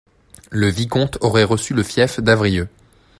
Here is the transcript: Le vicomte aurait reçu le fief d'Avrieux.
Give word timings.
Le 0.49 0.67
vicomte 0.67 1.19
aurait 1.21 1.43
reçu 1.43 1.75
le 1.75 1.83
fief 1.83 2.19
d'Avrieux. 2.21 2.67